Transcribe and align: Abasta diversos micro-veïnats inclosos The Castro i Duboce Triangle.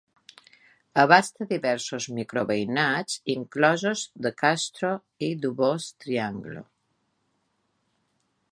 Abasta 1.01 1.45
diversos 1.51 2.07
micro-veïnats 2.19 3.19
inclosos 3.35 4.07
The 4.27 4.31
Castro 4.41 4.91
i 5.29 5.29
Duboce 5.45 5.95
Triangle. 6.07 6.65